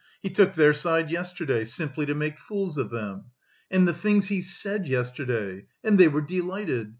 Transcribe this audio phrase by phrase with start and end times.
[0.19, 3.25] He took their side yesterday, simply to make fools of them.
[3.69, 5.65] And the things he said yesterday!
[5.83, 6.89] And they were delighted!